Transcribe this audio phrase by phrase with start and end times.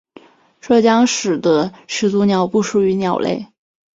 [0.61, 3.45] 这将使得始祖鸟不属于鸟类。